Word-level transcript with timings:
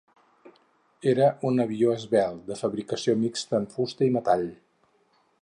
Era 1.11 1.27
un 1.49 1.63
avió 1.65 1.93
esvelt 1.97 2.41
de 2.49 2.57
fabricació 2.63 3.17
mixta 3.27 3.61
en 3.61 3.69
fusta 3.77 4.09
i 4.09 4.13
metall. 4.19 4.49